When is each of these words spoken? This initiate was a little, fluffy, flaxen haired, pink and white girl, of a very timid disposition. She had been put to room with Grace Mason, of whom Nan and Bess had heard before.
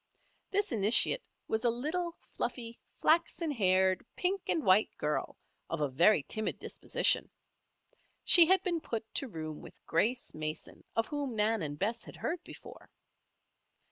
This 0.49 0.71
initiate 0.71 1.21
was 1.47 1.63
a 1.63 1.69
little, 1.69 2.15
fluffy, 2.33 2.79
flaxen 2.95 3.51
haired, 3.51 4.03
pink 4.15 4.41
and 4.49 4.63
white 4.65 4.89
girl, 4.97 5.37
of 5.69 5.79
a 5.79 5.87
very 5.89 6.23
timid 6.23 6.57
disposition. 6.57 7.29
She 8.23 8.47
had 8.47 8.63
been 8.63 8.81
put 8.81 9.05
to 9.13 9.27
room 9.27 9.61
with 9.61 9.85
Grace 9.85 10.33
Mason, 10.33 10.83
of 10.95 11.05
whom 11.05 11.35
Nan 11.35 11.61
and 11.61 11.77
Bess 11.77 12.03
had 12.03 12.15
heard 12.15 12.43
before. 12.43 12.89